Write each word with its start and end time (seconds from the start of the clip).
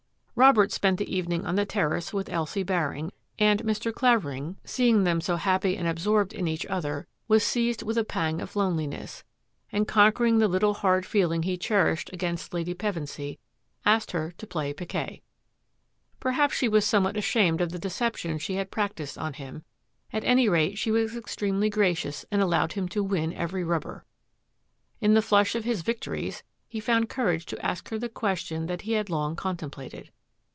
Robert 0.33 0.71
spent 0.71 0.97
the 0.97 1.13
evening 1.15 1.45
on 1.45 1.53
the 1.55 1.67
terrace 1.67 2.13
with 2.13 2.27
Elsie 2.27 2.63
Baring, 2.63 3.11
and 3.37 3.61
Mr. 3.61 3.93
Clavering, 3.93 4.57
seeing 4.65 5.03
them 5.03 5.21
so 5.21 5.35
MERCEDES 5.35 5.43
QUERO 5.43 5.59
TO 5.59 5.69
THE 5.69 5.69
FORE 6.01 6.21
826 6.21 6.25
happy 6.33 6.39
and 6.39 6.47
absorbed 6.47 6.47
in 6.47 6.47
each 6.47 6.65
other, 6.65 7.07
was 7.27 7.43
seized 7.43 7.83
with 7.83 7.97
a 7.99 8.03
pang 8.03 8.41
of 8.41 8.55
loneliness, 8.55 9.23
and 9.71 9.87
conquering 9.87 10.39
the 10.39 10.47
little 10.47 10.73
hard 10.75 11.05
feeling 11.05 11.43
he 11.43 11.57
cherished 11.57 12.11
against 12.11 12.55
Lady 12.55 12.73
Pevensy, 12.73 13.37
asked 13.85 14.11
her 14.13 14.31
to 14.39 14.47
play 14.47 14.73
piquet. 14.73 15.21
Perhaps 16.19 16.55
she 16.55 16.67
was 16.69 16.85
somewhat 16.85 17.17
ashamed 17.17 17.61
of 17.61 17.71
the 17.71 17.77
de 17.77 17.89
ception 17.89 18.41
she 18.41 18.55
had 18.55 18.71
practised 18.71 19.19
on 19.19 19.33
him; 19.33 19.63
at 20.11 20.23
any 20.23 20.49
rate, 20.49 20.75
she 20.79 20.89
was 20.89 21.15
extremely 21.15 21.69
gracious 21.69 22.25
and 22.31 22.41
allowed 22.41 22.71
him 22.73 22.87
to 22.89 23.03
win 23.03 23.31
every 23.33 23.63
rubber. 23.63 24.05
In 25.01 25.13
the 25.13 25.21
flush 25.21 25.53
of 25.53 25.65
his 25.65 25.83
victories 25.83 26.41
he 26.67 26.79
found 26.79 27.09
courage 27.09 27.45
to 27.47 27.63
ask 27.63 27.89
her 27.89 27.99
the 27.99 28.09
question 28.09 28.65
that 28.65 28.81
he 28.83 28.93
had 28.93 29.07
long 29.11 29.35
contemplated. 29.35 30.09